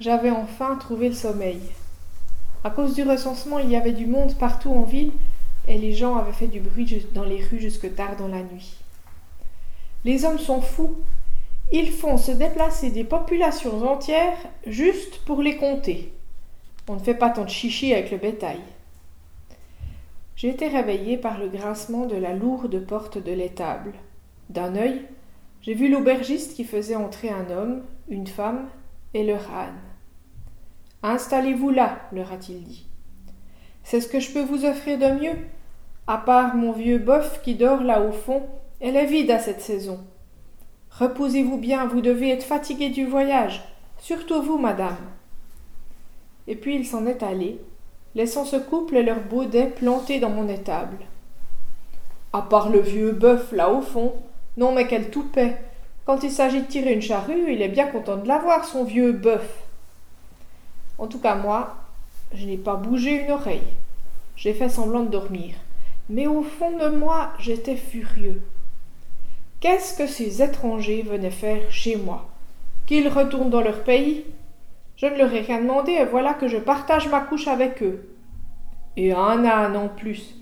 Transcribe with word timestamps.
j'avais 0.00 0.30
enfin 0.30 0.76
trouvé 0.76 1.08
le 1.08 1.14
sommeil. 1.14 1.60
À 2.64 2.70
cause 2.70 2.94
du 2.94 3.02
recensement, 3.02 3.58
il 3.58 3.70
y 3.70 3.76
avait 3.76 3.92
du 3.92 4.06
monde 4.06 4.36
partout 4.36 4.70
en 4.70 4.82
ville 4.82 5.12
et 5.66 5.78
les 5.78 5.92
gens 5.92 6.16
avaient 6.16 6.32
fait 6.32 6.46
du 6.46 6.60
bruit 6.60 7.06
dans 7.14 7.24
les 7.24 7.44
rues 7.44 7.60
jusque 7.60 7.94
tard 7.94 8.16
dans 8.16 8.28
la 8.28 8.42
nuit. 8.42 8.76
Les 10.04 10.24
hommes 10.24 10.38
sont 10.38 10.60
fous. 10.60 10.96
Ils 11.72 11.90
font 11.90 12.16
se 12.16 12.30
déplacer 12.30 12.90
des 12.90 13.04
populations 13.04 13.82
entières 13.82 14.38
juste 14.66 15.18
pour 15.26 15.42
les 15.42 15.56
compter. 15.56 16.12
On 16.88 16.94
ne 16.94 17.00
fait 17.00 17.14
pas 17.14 17.30
tant 17.30 17.44
de 17.44 17.50
chichi 17.50 17.92
avec 17.92 18.10
le 18.10 18.16
bétail. 18.16 18.60
J'ai 20.36 20.48
été 20.48 20.68
réveillé 20.68 21.18
par 21.18 21.38
le 21.38 21.48
grincement 21.48 22.06
de 22.06 22.16
la 22.16 22.32
lourde 22.32 22.86
porte 22.86 23.18
de 23.18 23.32
l'étable. 23.32 23.92
D'un 24.48 24.76
œil, 24.76 25.02
j'ai 25.60 25.74
vu 25.74 25.90
l'aubergiste 25.90 26.54
qui 26.54 26.64
faisait 26.64 26.96
entrer 26.96 27.28
un 27.28 27.50
homme, 27.50 27.82
une 28.08 28.28
femme 28.28 28.68
et 29.12 29.24
leur 29.24 29.52
âne. 29.52 29.87
Installez-vous 31.02 31.70
là, 31.70 31.98
leur 32.12 32.32
a-t-il 32.32 32.62
dit. 32.64 32.86
C'est 33.84 34.00
ce 34.00 34.08
que 34.08 34.20
je 34.20 34.32
peux 34.32 34.42
vous 34.42 34.64
offrir 34.64 34.98
de 34.98 35.20
mieux. 35.20 35.36
À 36.06 36.18
part 36.18 36.56
mon 36.56 36.72
vieux 36.72 36.98
boeuf 36.98 37.40
qui 37.42 37.54
dort 37.54 37.82
là 37.82 38.00
au 38.00 38.12
fond, 38.12 38.42
elle 38.80 38.96
est 38.96 39.06
vide 39.06 39.30
à 39.30 39.38
cette 39.38 39.60
saison. 39.60 40.00
Reposez-vous 40.90 41.58
bien, 41.58 41.86
vous 41.86 42.00
devez 42.00 42.30
être 42.30 42.42
fatigué 42.42 42.88
du 42.88 43.06
voyage, 43.06 43.62
surtout 43.98 44.42
vous, 44.42 44.58
madame. 44.58 44.96
Et 46.48 46.56
puis 46.56 46.74
il 46.74 46.86
s'en 46.86 47.06
est 47.06 47.22
allé, 47.22 47.60
laissant 48.14 48.44
ce 48.44 48.56
couple 48.56 48.96
et 48.96 49.02
leur 49.02 49.20
baudet 49.20 49.66
plantés 49.66 50.18
dans 50.18 50.30
mon 50.30 50.48
étable. 50.48 50.98
À 52.32 52.42
part 52.42 52.70
le 52.70 52.80
vieux 52.80 53.12
bœuf 53.12 53.52
là 53.52 53.70
au 53.70 53.80
fond, 53.80 54.14
non 54.56 54.72
mais 54.72 54.86
quel 54.86 55.10
toupet. 55.10 55.56
Quand 56.04 56.22
il 56.24 56.30
s'agit 56.30 56.62
de 56.62 56.66
tirer 56.66 56.94
une 56.94 57.02
charrue, 57.02 57.52
il 57.52 57.62
est 57.62 57.68
bien 57.68 57.86
content 57.86 58.16
de 58.16 58.26
l'avoir, 58.26 58.64
son 58.64 58.84
vieux 58.84 59.12
bœuf. 59.12 59.67
En 60.98 61.06
tout 61.06 61.20
cas, 61.20 61.36
moi, 61.36 61.76
je 62.34 62.44
n'ai 62.44 62.56
pas 62.56 62.74
bougé 62.74 63.24
une 63.24 63.30
oreille. 63.30 63.62
J'ai 64.36 64.52
fait 64.52 64.68
semblant 64.68 65.02
de 65.02 65.10
dormir. 65.10 65.54
Mais 66.10 66.26
au 66.26 66.42
fond 66.42 66.76
de 66.76 66.88
moi, 66.88 67.32
j'étais 67.38 67.76
furieux. 67.76 68.42
Qu'est-ce 69.60 69.96
que 69.96 70.06
ces 70.06 70.42
étrangers 70.42 71.02
venaient 71.02 71.30
faire 71.30 71.70
chez 71.70 71.96
moi? 71.96 72.28
Qu'ils 72.86 73.08
retournent 73.08 73.50
dans 73.50 73.60
leur 73.60 73.82
pays? 73.82 74.24
Je 74.96 75.06
ne 75.06 75.16
leur 75.16 75.32
ai 75.32 75.40
rien 75.40 75.60
demandé 75.60 75.92
et 75.92 76.04
voilà 76.04 76.34
que 76.34 76.48
je 76.48 76.56
partage 76.56 77.08
ma 77.08 77.20
couche 77.20 77.48
avec 77.48 77.82
eux. 77.82 78.08
Et 78.96 79.12
un 79.12 79.44
âne 79.44 79.76
en 79.76 79.88
plus. 79.88 80.34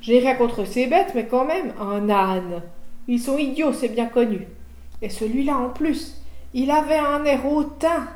J'ai 0.00 0.18
rien 0.18 0.34
contre 0.34 0.64
ces 0.64 0.86
bêtes, 0.86 1.12
mais 1.14 1.26
quand 1.26 1.44
même, 1.44 1.72
un 1.80 2.08
âne. 2.08 2.62
Ils 3.08 3.20
sont 3.20 3.36
idiots, 3.36 3.72
c'est 3.72 3.88
bien 3.88 4.06
connu. 4.06 4.46
Et 5.02 5.08
celui-là 5.10 5.56
en 5.56 5.70
plus, 5.70 6.22
il 6.54 6.70
avait 6.70 6.98
un 6.98 7.24
air 7.24 7.44
hautain. 7.46 8.06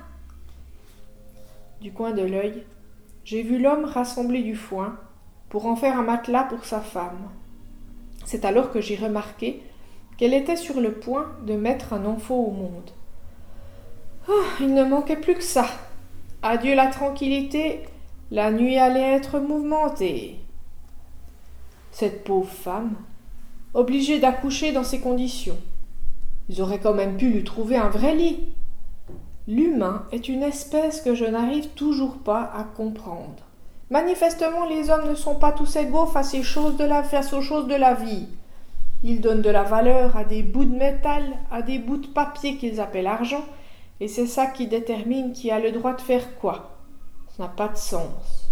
Du 1.82 1.90
coin 1.90 2.12
de 2.12 2.22
l'œil, 2.22 2.62
j'ai 3.24 3.42
vu 3.42 3.58
l'homme 3.58 3.84
rassembler 3.84 4.44
du 4.44 4.54
foin 4.54 5.00
pour 5.48 5.66
en 5.66 5.74
faire 5.74 5.98
un 5.98 6.04
matelas 6.04 6.44
pour 6.44 6.64
sa 6.64 6.80
femme. 6.80 7.28
C'est 8.24 8.44
alors 8.44 8.70
que 8.70 8.80
j'ai 8.80 8.94
remarqué 8.94 9.60
qu'elle 10.16 10.32
était 10.32 10.54
sur 10.54 10.80
le 10.80 10.92
point 10.92 11.32
de 11.44 11.54
mettre 11.54 11.92
un 11.92 12.04
enfant 12.04 12.36
au 12.36 12.52
monde. 12.52 12.92
Oh, 14.28 14.44
il 14.60 14.72
ne 14.74 14.84
manquait 14.84 15.16
plus 15.16 15.34
que 15.34 15.42
ça. 15.42 15.66
Adieu 16.44 16.76
la 16.76 16.86
tranquillité, 16.86 17.80
la 18.30 18.52
nuit 18.52 18.78
allait 18.78 19.16
être 19.16 19.40
mouvementée. 19.40 20.36
Cette 21.90 22.22
pauvre 22.22 22.48
femme, 22.48 22.94
obligée 23.74 24.20
d'accoucher 24.20 24.70
dans 24.70 24.84
ces 24.84 25.00
conditions. 25.00 25.58
Ils 26.48 26.62
auraient 26.62 26.78
quand 26.78 26.94
même 26.94 27.16
pu 27.16 27.30
lui 27.30 27.42
trouver 27.42 27.76
un 27.76 27.88
vrai 27.88 28.14
lit. 28.14 28.54
L'humain 29.48 30.06
est 30.12 30.28
une 30.28 30.44
espèce 30.44 31.00
que 31.00 31.16
je 31.16 31.24
n'arrive 31.24 31.68
toujours 31.70 32.18
pas 32.18 32.52
à 32.54 32.62
comprendre. 32.62 33.42
Manifestement, 33.90 34.66
les 34.66 34.88
hommes 34.88 35.08
ne 35.08 35.16
sont 35.16 35.34
pas 35.34 35.50
tous 35.50 35.74
égaux 35.74 36.06
face, 36.06 36.34
aux 36.34 36.44
choses 36.44 36.76
de 36.76 36.84
la, 36.84 37.02
face 37.02 37.32
aux 37.32 37.42
choses 37.42 37.66
de 37.66 37.74
la 37.74 37.94
vie. 37.94 38.28
Ils 39.02 39.20
donnent 39.20 39.42
de 39.42 39.50
la 39.50 39.64
valeur 39.64 40.16
à 40.16 40.24
des 40.24 40.44
bouts 40.44 40.64
de 40.64 40.76
métal, 40.76 41.24
à 41.50 41.60
des 41.60 41.80
bouts 41.80 41.96
de 41.96 42.06
papier 42.06 42.56
qu'ils 42.56 42.80
appellent 42.80 43.08
argent, 43.08 43.44
et 43.98 44.06
c'est 44.06 44.28
ça 44.28 44.46
qui 44.46 44.68
détermine 44.68 45.32
qui 45.32 45.50
a 45.50 45.58
le 45.58 45.72
droit 45.72 45.94
de 45.94 46.00
faire 46.00 46.36
quoi. 46.38 46.78
Ça 47.36 47.42
n'a 47.42 47.48
pas 47.48 47.68
de 47.68 47.76
sens. 47.76 48.48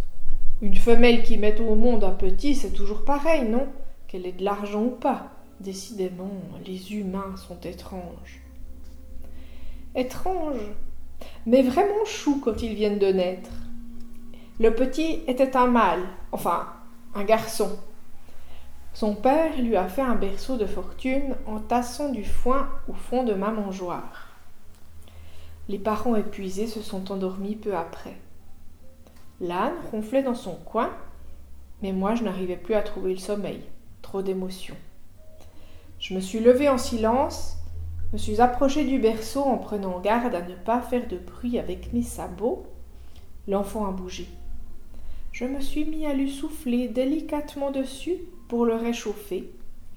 Une 0.60 0.76
femelle 0.76 1.22
qui 1.22 1.38
met 1.38 1.60
au 1.60 1.76
monde 1.76 2.02
un 2.02 2.10
petit, 2.10 2.56
c'est 2.56 2.72
toujours 2.72 3.04
pareil, 3.04 3.48
non? 3.48 3.68
Qu'elle 4.08 4.26
ait 4.26 4.32
de 4.32 4.44
l'argent 4.44 4.82
ou 4.82 4.90
pas. 4.90 5.28
Décidément, 5.60 6.32
les 6.66 6.94
humains 6.94 7.36
sont 7.36 7.60
étranges. 7.60 8.39
Étranges, 9.94 10.72
mais 11.46 11.62
vraiment 11.62 12.04
chou 12.04 12.40
quand 12.44 12.62
ils 12.62 12.74
viennent 12.74 12.98
de 12.98 13.12
naître. 13.12 13.50
Le 14.58 14.74
petit 14.74 15.22
était 15.26 15.56
un 15.56 15.66
mâle, 15.66 16.06
enfin 16.32 16.68
un 17.14 17.24
garçon, 17.24 17.78
son 18.92 19.14
père 19.14 19.56
lui 19.56 19.76
a 19.76 19.88
fait 19.88 20.02
un 20.02 20.16
berceau 20.16 20.56
de 20.56 20.66
fortune 20.66 21.36
en 21.46 21.60
tassant 21.60 22.10
du 22.10 22.24
foin 22.24 22.68
au 22.88 22.92
fond 22.92 23.22
de 23.22 23.34
ma 23.34 23.50
mangeoire. 23.50 24.28
Les 25.68 25.78
parents 25.78 26.16
épuisés 26.16 26.66
se 26.66 26.82
sont 26.82 27.12
endormis 27.12 27.54
peu 27.54 27.76
après. 27.76 28.16
L'âne 29.40 29.74
ronflait 29.92 30.24
dans 30.24 30.34
son 30.34 30.54
coin, 30.54 30.90
mais 31.82 31.92
moi 31.92 32.16
je 32.16 32.24
n'arrivais 32.24 32.56
plus 32.56 32.74
à 32.74 32.82
trouver 32.82 33.12
le 33.12 33.18
sommeil, 33.18 33.62
trop 34.02 34.22
d'émotion. 34.22 34.74
Je 36.00 36.14
me 36.14 36.20
suis 36.20 36.40
levée 36.40 36.68
en 36.68 36.78
silence, 36.78 37.56
me 38.12 38.18
suis 38.18 38.40
approchée 38.40 38.84
du 38.84 38.98
berceau 38.98 39.42
en 39.42 39.58
prenant 39.58 40.00
garde 40.00 40.34
à 40.34 40.42
ne 40.42 40.54
pas 40.54 40.80
faire 40.80 41.06
de 41.06 41.16
bruit 41.16 41.58
avec 41.58 41.92
mes 41.92 42.02
sabots. 42.02 42.66
L'enfant 43.46 43.86
a 43.86 43.92
bougé. 43.92 44.26
Je 45.32 45.44
me 45.44 45.60
suis 45.60 45.84
mis 45.84 46.06
à 46.06 46.12
lui 46.12 46.30
souffler 46.30 46.88
délicatement 46.88 47.70
dessus 47.70 48.16
pour 48.48 48.66
le 48.66 48.74
réchauffer, 48.74 49.48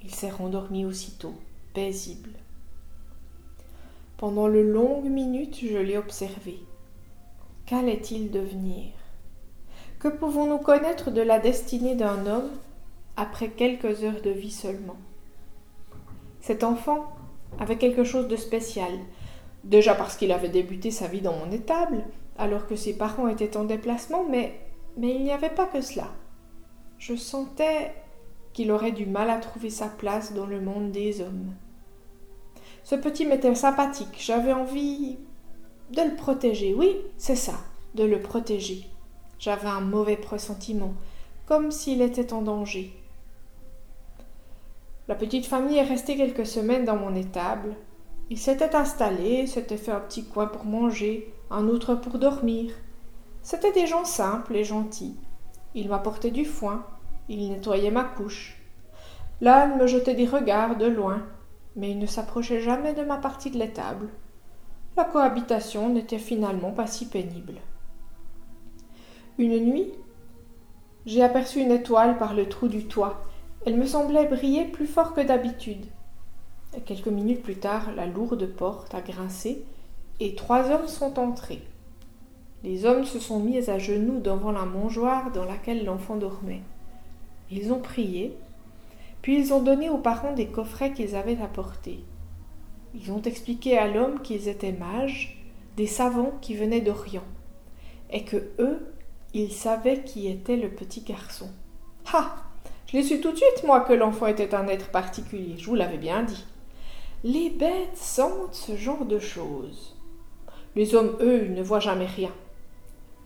il 0.04 0.14
s'est 0.14 0.30
rendormi 0.30 0.86
aussitôt, 0.86 1.34
paisible. 1.74 2.30
Pendant 4.18 4.48
de 4.48 4.60
longues 4.60 5.10
minutes, 5.10 5.60
je 5.62 5.78
l'ai 5.78 5.98
observé. 5.98 6.60
Qu'allait-il 7.66 8.30
devenir? 8.30 8.92
Que 9.98 10.08
pouvons-nous 10.08 10.60
connaître 10.60 11.10
de 11.10 11.22
la 11.22 11.40
destinée 11.40 11.96
d'un 11.96 12.28
homme 12.28 12.52
après 13.18 13.50
quelques 13.50 14.04
heures 14.04 14.22
de 14.22 14.30
vie 14.30 14.52
seulement? 14.52 14.98
Cet 16.42 16.64
enfant 16.64 17.12
avait 17.60 17.78
quelque 17.78 18.04
chose 18.04 18.28
de 18.28 18.36
spécial, 18.36 18.92
déjà 19.64 19.96
parce 19.96 20.16
qu'il 20.18 20.32
avait 20.32 20.50
débuté 20.50 20.92
sa 20.92 21.08
vie 21.08 21.22
dans 21.22 21.36
mon 21.36 21.52
étable, 21.52 22.04
alors 22.38 22.68
que 22.68 22.76
ses 22.76 22.98
parents 22.98 23.28
étaient 23.28 23.58
en 23.58 23.64
déplacement, 23.64 24.26
mais, 24.30 24.60
mais 24.98 25.16
il 25.16 25.24
n'y 25.24 25.32
avait 25.32 25.50
pas 25.50 25.66
que 25.66 25.82
cela. 25.82 26.08
Je 26.98 27.16
sentais 27.16 27.94
qu'il 28.54 28.72
aurait 28.72 28.92
du 28.92 29.06
mal 29.06 29.30
à 29.30 29.38
trouver 29.38 29.70
sa 29.70 29.88
place 29.88 30.34
dans 30.34 30.46
le 30.46 30.62
monde 30.62 30.92
des 30.92 31.22
hommes. 31.22 31.54
Ce 32.84 32.96
petit 32.96 33.26
m'était 33.26 33.56
sympathique, 33.56 34.18
j'avais 34.20 34.54
envie 34.54 35.18
de 35.92 36.02
le 36.02 36.16
protéger, 36.16 36.74
oui, 36.74 36.98
c'est 37.18 37.36
ça, 37.36 37.54
de 37.96 38.04
le 38.04 38.20
protéger. 38.20 38.88
J'avais 39.40 39.68
un 39.68 39.82
mauvais 39.82 40.18
pressentiment, 40.18 40.94
comme 41.46 41.72
s'il 41.72 42.02
était 42.02 42.34
en 42.34 42.42
danger. 42.42 42.94
La 45.10 45.16
petite 45.16 45.46
famille 45.46 45.78
est 45.78 45.84
restée 45.84 46.16
quelques 46.16 46.46
semaines 46.46 46.86
dans 46.86 46.96
mon 46.96 47.14
étable. 47.14 47.76
Ils 48.30 48.38
s'étaient 48.38 48.74
installés, 48.74 49.48
s'étaient 49.48 49.76
fait 49.76 49.92
un 49.92 50.00
petit 50.00 50.24
coin 50.24 50.48
pour 50.48 50.64
manger, 50.64 51.34
un 51.52 51.68
autre 51.68 51.96
pour 51.96 52.20
dormir. 52.20 52.74
C'étaient 53.42 53.74
des 53.74 53.86
gens 53.86 54.06
simples 54.06 54.56
et 54.56 54.64
gentils. 54.64 55.18
Ils 55.76 55.90
m'apportaient 55.90 56.32
du 56.32 56.46
foin, 56.46 56.86
il 57.28 57.50
nettoyait 57.50 57.92
ma 57.92 58.06
couche. 58.06 58.58
L'âne 59.42 59.78
me 59.78 59.88
jetait 59.88 60.16
des 60.16 60.26
regards 60.26 60.78
de 60.78 60.86
loin, 60.86 61.22
mais 61.76 61.92
il 61.92 62.00
ne 62.00 62.06
s'approchait 62.06 62.62
jamais 62.62 62.94
de 62.94 63.04
ma 63.04 63.18
partie 63.18 63.52
de 63.52 63.58
l'étable. 63.58 64.08
La 64.96 65.04
cohabitation 65.04 65.90
n'était 65.90 66.18
finalement 66.18 66.72
pas 66.72 66.88
si 66.88 67.08
pénible. 67.08 67.56
Une 69.38 69.60
nuit, 69.60 69.92
j'ai 71.06 71.24
aperçu 71.24 71.60
une 71.60 71.72
étoile 71.72 72.18
par 72.18 72.34
le 72.34 72.48
trou 72.48 72.70
du 72.70 72.86
toit. 72.88 73.22
Elle 73.66 73.78
me 73.78 73.86
semblait 73.86 74.28
briller 74.28 74.66
plus 74.66 74.88
fort 74.88 75.14
que 75.14 75.22
d'habitude. 75.22 75.86
Quelques 76.86 77.08
minutes 77.08 77.44
plus 77.44 77.56
tard, 77.56 77.94
la 77.96 78.06
lourde 78.06 78.46
porte 78.48 78.94
a 78.94 79.00
grincé 79.00 79.64
et 80.20 80.36
trois 80.36 80.70
hommes 80.70 80.88
sont 80.88 81.18
entrés. 81.18 81.62
Les 82.64 82.86
hommes 82.86 83.06
se 83.06 83.20
sont 83.20 83.40
mis 83.40 83.70
à 83.70 83.80
genoux 83.80 84.20
devant 84.20 84.52
la 84.52 84.66
mangeoire 84.66 85.32
dans 85.32 85.46
laquelle 85.46 85.86
l'enfant 85.86 86.18
dormait. 86.18 86.62
Ils 87.52 87.72
ont 87.72 87.80
prié, 87.80 88.36
puis 89.22 89.38
ils 89.38 89.54
ont 89.54 89.62
donné 89.62 89.90
aux 89.90 89.98
parents 89.98 90.34
des 90.34 90.48
coffrets 90.48 90.92
qu'ils 90.92 91.16
avaient 91.16 91.42
apportés. 91.42 92.04
Ils 92.94 93.12
ont 93.12 93.22
expliqué 93.22 93.78
à 93.78 93.88
l'homme 93.88 94.22
qu'ils 94.22 94.50
étaient 94.50 94.74
mages, 94.74 95.42
des 95.78 95.88
savants 95.88 96.34
qui 96.42 96.56
venaient 96.56 96.82
d'Orient, 96.82 97.24
et 98.12 98.26
que 98.26 98.52
eux, 98.60 98.94
ils 99.34 99.52
savaient 99.52 100.04
qui 100.04 100.28
était 100.28 100.58
le 100.58 100.70
petit 100.70 101.02
garçon. 101.02 101.50
Ah 102.14 102.36
Je 102.94 103.00
l'ai 103.00 103.04
su 103.04 103.20
tout 103.20 103.32
de 103.32 103.38
suite, 103.38 103.64
moi, 103.64 103.82
que 103.82 103.94
l'enfant 103.94 104.28
était 104.28 104.54
un 104.54 104.68
être 104.68 104.90
particulier, 104.90 105.56
je 105.58 105.66
vous 105.66 105.74
l'avais 105.74 105.98
bien 105.98 106.22
dit. 106.22 106.46
Les 107.24 107.50
bêtes 107.50 107.98
sentent 107.98 108.54
ce 108.54 108.76
genre 108.76 109.06
de 109.06 109.18
choses. 109.18 109.96
Les 110.76 110.94
hommes, 110.94 111.18
eux, 111.20 111.48
ne 111.48 111.64
voient 111.64 111.80
jamais 111.80 112.06
rien. 112.06 112.30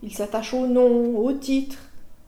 Ils 0.02 0.14
s'attachent 0.14 0.54
au 0.54 0.66
nom, 0.66 1.18
au 1.18 1.34
titre, 1.34 1.76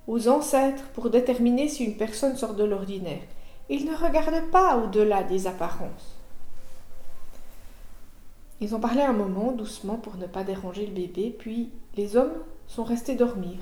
aux 0.06 0.28
ancêtres 0.28 0.84
pour 0.92 1.08
déterminer 1.08 1.68
si 1.68 1.84
une 1.84 1.96
personne 1.96 2.36
sort 2.36 2.52
de 2.52 2.64
l'ordinaire. 2.64 3.22
Ils 3.70 3.86
ne 3.86 3.96
regardent 3.96 4.50
pas 4.50 4.76
au-delà 4.76 5.22
des 5.22 5.46
apparences. 5.46 6.18
Ils 8.60 8.74
ont 8.74 8.80
parlé 8.80 9.00
un 9.00 9.14
moment, 9.14 9.52
doucement, 9.52 9.96
pour 9.96 10.18
ne 10.18 10.26
pas 10.26 10.44
déranger 10.44 10.84
le 10.84 10.92
bébé, 10.92 11.34
puis 11.38 11.70
les 11.96 12.16
hommes 12.16 12.34
sont 12.66 12.84
restés 12.84 13.14
dormir. 13.14 13.56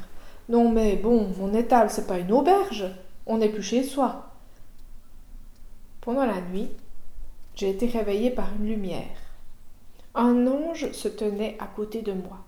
Non, 0.48 0.68
mais 0.68 0.96
bon, 0.96 1.28
mon 1.38 1.54
étal, 1.54 1.90
c'est 1.90 2.08
pas 2.08 2.18
une 2.18 2.32
auberge. 2.32 2.90
On 3.28 3.38
n'est 3.38 3.50
plus 3.50 3.62
chez 3.62 3.84
soi. 3.84 4.32
Pendant 6.00 6.24
la 6.24 6.40
nuit, 6.40 6.70
j'ai 7.54 7.68
été 7.70 7.86
réveillée 7.86 8.30
par 8.30 8.48
une 8.58 8.66
lumière. 8.66 9.04
Un 10.14 10.46
ange 10.46 10.90
se 10.92 11.08
tenait 11.08 11.56
à 11.60 11.66
côté 11.66 12.00
de 12.00 12.12
moi. 12.12 12.38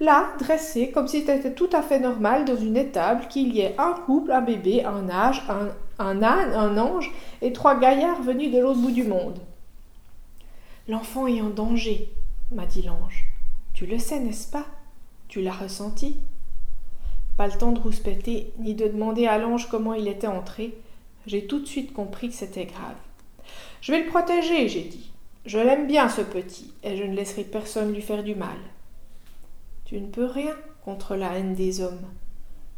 Là, 0.00 0.30
dressé, 0.40 0.90
comme 0.90 1.06
si 1.06 1.20
c'était 1.20 1.54
tout 1.54 1.70
à 1.72 1.82
fait 1.82 2.00
normal 2.00 2.44
dans 2.44 2.56
une 2.56 2.76
étable 2.76 3.28
qu'il 3.28 3.54
y 3.54 3.60
ait 3.60 3.76
un 3.78 3.92
couple, 3.92 4.32
un 4.32 4.40
bébé, 4.40 4.84
un 4.84 5.08
âge, 5.08 5.44
un, 5.48 5.68
un 6.04 6.22
âne, 6.22 6.52
un 6.52 6.76
ange 6.78 7.12
et 7.40 7.52
trois 7.52 7.78
gaillards 7.78 8.22
venus 8.22 8.52
de 8.52 8.58
l'autre 8.58 8.80
bout 8.80 8.90
du 8.90 9.04
monde. 9.04 9.38
L'enfant 10.88 11.28
est 11.28 11.40
en 11.40 11.50
danger, 11.50 12.12
m'a 12.50 12.66
dit 12.66 12.82
l'ange. 12.82 13.24
Tu 13.72 13.86
le 13.86 13.98
sais, 13.98 14.18
n'est-ce 14.18 14.50
pas? 14.50 14.66
Tu 15.28 15.42
l'as 15.42 15.52
ressenti? 15.52 16.16
Pas 17.38 17.46
le 17.46 17.56
temps 17.56 17.70
de 17.70 17.78
rouspéter, 17.78 18.52
ni 18.58 18.74
de 18.74 18.88
demander 18.88 19.26
à 19.26 19.38
l'ange 19.38 19.68
comment 19.68 19.94
il 19.94 20.08
était 20.08 20.26
entré. 20.26 20.76
J'ai 21.24 21.46
tout 21.46 21.60
de 21.60 21.66
suite 21.66 21.92
compris 21.92 22.30
que 22.30 22.34
c'était 22.34 22.66
grave. 22.66 22.96
Je 23.80 23.92
vais 23.92 24.02
le 24.02 24.10
protéger, 24.10 24.68
j'ai 24.68 24.82
dit. 24.82 25.12
Je 25.46 25.58
l'aime 25.60 25.86
bien, 25.86 26.08
ce 26.08 26.20
petit, 26.20 26.74
et 26.82 26.96
je 26.96 27.04
ne 27.04 27.14
laisserai 27.14 27.44
personne 27.44 27.94
lui 27.94 28.02
faire 28.02 28.24
du 28.24 28.34
mal. 28.34 28.58
Tu 29.84 30.00
ne 30.00 30.08
peux 30.08 30.26
rien 30.26 30.56
contre 30.84 31.14
la 31.14 31.38
haine 31.38 31.54
des 31.54 31.80
hommes. 31.80 32.08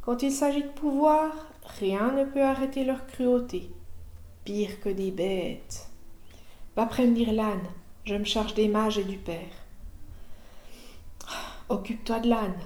Quand 0.02 0.22
il 0.22 0.30
s'agit 0.30 0.62
de 0.62 0.68
pouvoir, 0.68 1.32
rien 1.78 2.12
ne 2.12 2.24
peut 2.24 2.42
arrêter 2.42 2.84
leur 2.84 3.06
cruauté. 3.06 3.70
Pire 4.44 4.78
que 4.80 4.90
des 4.90 5.10
bêtes. 5.10 5.88
Va 6.76 6.84
prévenir 6.84 7.32
l'âne. 7.32 7.66
Je 8.04 8.14
me 8.14 8.24
charge 8.24 8.52
des 8.52 8.68
mages 8.68 8.98
et 8.98 9.04
du 9.04 9.16
père. 9.16 9.64
Occupe-toi 11.70 12.20
de 12.20 12.28
l'âne. 12.28 12.60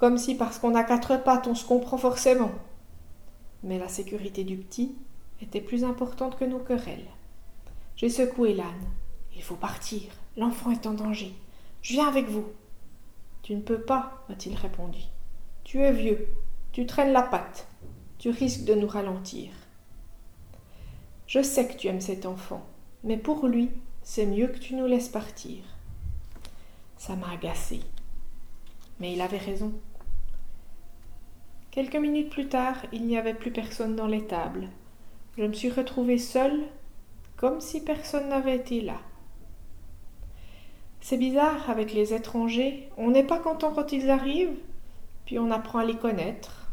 Comme 0.00 0.16
si 0.16 0.34
parce 0.34 0.58
qu'on 0.58 0.74
a 0.74 0.82
quatre 0.82 1.22
pattes 1.22 1.46
on 1.46 1.54
se 1.54 1.66
comprend 1.66 1.98
forcément. 1.98 2.50
Mais 3.62 3.78
la 3.78 3.88
sécurité 3.88 4.44
du 4.44 4.56
petit 4.56 4.96
était 5.42 5.60
plus 5.60 5.84
importante 5.84 6.38
que 6.38 6.44
nos 6.46 6.58
querelles. 6.58 7.10
J'ai 7.96 8.08
secoué 8.08 8.54
l'âne. 8.54 8.88
Il 9.36 9.42
faut 9.42 9.56
partir. 9.56 10.02
L'enfant 10.38 10.70
est 10.70 10.86
en 10.86 10.94
danger. 10.94 11.34
Je 11.82 11.92
viens 11.92 12.08
avec 12.08 12.28
vous. 12.28 12.46
Tu 13.42 13.54
ne 13.54 13.60
peux 13.60 13.80
pas, 13.80 14.24
m'a-t-il 14.30 14.56
répondu. 14.56 15.00
Tu 15.64 15.80
es 15.80 15.92
vieux. 15.92 16.28
Tu 16.72 16.86
traînes 16.86 17.12
la 17.12 17.22
patte. 17.22 17.66
Tu 18.16 18.30
risques 18.30 18.64
de 18.64 18.74
nous 18.74 18.88
ralentir. 18.88 19.50
Je 21.26 21.42
sais 21.42 21.68
que 21.68 21.76
tu 21.76 21.88
aimes 21.88 22.00
cet 22.00 22.24
enfant, 22.24 22.66
mais 23.04 23.18
pour 23.18 23.46
lui, 23.46 23.70
c'est 24.02 24.26
mieux 24.26 24.48
que 24.48 24.58
tu 24.58 24.74
nous 24.74 24.86
laisses 24.86 25.10
partir. 25.10 25.62
Ça 26.96 27.16
m'a 27.16 27.32
agacé. 27.32 27.80
Mais 28.98 29.12
il 29.12 29.20
avait 29.20 29.36
raison. 29.36 29.72
Quelques 31.70 31.96
minutes 31.96 32.30
plus 32.30 32.48
tard, 32.48 32.84
il 32.92 33.06
n'y 33.06 33.16
avait 33.16 33.34
plus 33.34 33.52
personne 33.52 33.94
dans 33.94 34.08
l'étable. 34.08 34.68
Je 35.38 35.44
me 35.44 35.52
suis 35.52 35.70
retrouvée 35.70 36.18
seule, 36.18 36.62
comme 37.36 37.60
si 37.60 37.84
personne 37.84 38.28
n'avait 38.28 38.56
été 38.56 38.80
là. 38.80 38.98
C'est 41.00 41.16
bizarre 41.16 41.70
avec 41.70 41.94
les 41.94 42.12
étrangers, 42.12 42.88
on 42.96 43.12
n'est 43.12 43.24
pas 43.24 43.38
content 43.38 43.72
quand 43.72 43.92
ils 43.92 44.10
arrivent, 44.10 44.58
puis 45.26 45.38
on 45.38 45.52
apprend 45.52 45.78
à 45.78 45.84
les 45.84 45.96
connaître, 45.96 46.72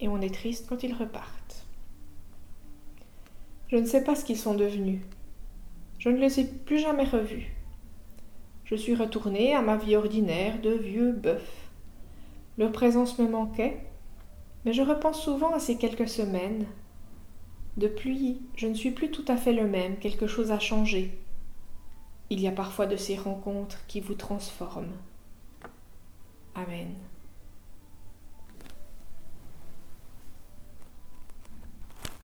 et 0.00 0.08
on 0.08 0.22
est 0.22 0.34
triste 0.34 0.66
quand 0.68 0.82
ils 0.82 0.94
repartent. 0.94 1.66
Je 3.68 3.76
ne 3.76 3.84
sais 3.84 4.02
pas 4.02 4.16
ce 4.16 4.24
qu'ils 4.24 4.38
sont 4.38 4.54
devenus. 4.54 5.02
Je 5.98 6.08
ne 6.08 6.16
les 6.16 6.40
ai 6.40 6.44
plus 6.44 6.78
jamais 6.78 7.04
revus. 7.04 7.54
Je 8.64 8.74
suis 8.74 8.94
retournée 8.94 9.54
à 9.54 9.60
ma 9.60 9.76
vie 9.76 9.96
ordinaire 9.96 10.62
de 10.62 10.70
vieux 10.70 11.12
bœuf. 11.12 11.68
Leur 12.56 12.72
présence 12.72 13.18
me 13.18 13.28
manquait, 13.28 13.89
mais 14.64 14.72
je 14.72 14.82
repense 14.82 15.22
souvent 15.22 15.52
à 15.52 15.58
ces 15.58 15.76
quelques 15.76 16.08
semaines. 16.08 16.66
Depuis, 17.76 18.40
je 18.56 18.66
ne 18.66 18.74
suis 18.74 18.90
plus 18.90 19.10
tout 19.10 19.24
à 19.28 19.36
fait 19.36 19.52
le 19.52 19.66
même, 19.66 19.96
quelque 19.98 20.26
chose 20.26 20.50
a 20.50 20.58
changé. 20.58 21.18
Il 22.28 22.40
y 22.40 22.48
a 22.48 22.52
parfois 22.52 22.86
de 22.86 22.96
ces 22.96 23.16
rencontres 23.16 23.86
qui 23.86 24.00
vous 24.00 24.14
transforment. 24.14 24.96
Amen. 26.54 26.94